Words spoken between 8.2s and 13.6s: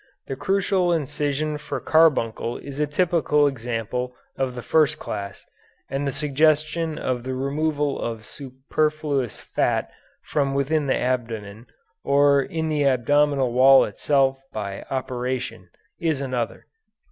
superfluous fat from within the abdomen or in the abdominal